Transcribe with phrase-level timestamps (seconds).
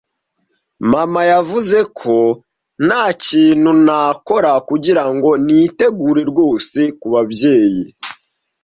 [0.91, 2.15] Mama yavuze ko
[2.85, 7.83] ntakintu nakora kugirango nitegure rwose kubabyeyi.